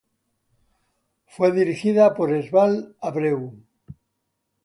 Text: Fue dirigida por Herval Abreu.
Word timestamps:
Fue 1.27 1.51
dirigida 1.51 2.15
por 2.15 2.31
Herval 2.33 2.95
Abreu. 3.01 3.53